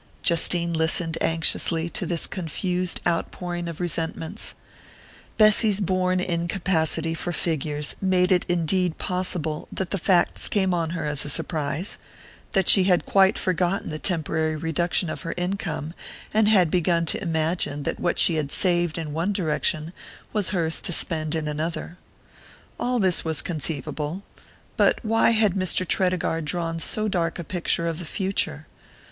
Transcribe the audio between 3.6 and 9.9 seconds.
of resentments. Bessy's born incapacity for figures made it indeed possible